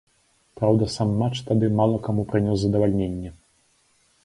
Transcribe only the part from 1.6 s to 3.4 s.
мала каму прынёс задавальненне.